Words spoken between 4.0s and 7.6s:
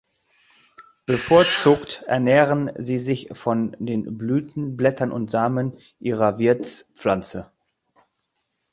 Blütenblättern und Samen ihrer Wirtspflanze.